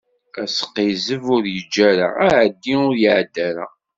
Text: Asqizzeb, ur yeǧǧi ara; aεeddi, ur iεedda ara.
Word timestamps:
Asqizzeb, 0.43 1.23
ur 1.35 1.43
yeǧǧi 1.55 1.81
ara; 1.91 2.07
aεeddi, 2.27 2.73
ur 2.87 2.95
iεedda 2.97 3.39
ara. 3.49 3.65